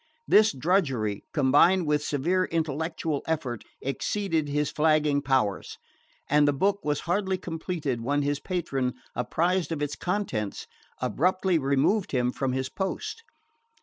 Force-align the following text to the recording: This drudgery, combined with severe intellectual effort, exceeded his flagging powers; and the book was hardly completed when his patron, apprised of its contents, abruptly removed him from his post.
This 0.27 0.51
drudgery, 0.51 1.23
combined 1.31 1.85
with 1.85 2.03
severe 2.03 2.45
intellectual 2.45 3.21
effort, 3.27 3.63
exceeded 3.83 4.47
his 4.47 4.71
flagging 4.71 5.21
powers; 5.21 5.77
and 6.27 6.47
the 6.47 6.53
book 6.53 6.79
was 6.83 7.01
hardly 7.01 7.37
completed 7.37 8.01
when 8.01 8.23
his 8.23 8.39
patron, 8.39 8.95
apprised 9.15 9.71
of 9.71 9.83
its 9.83 9.95
contents, 9.95 10.65
abruptly 11.01 11.59
removed 11.59 12.13
him 12.13 12.31
from 12.31 12.51
his 12.53 12.67
post. 12.67 13.21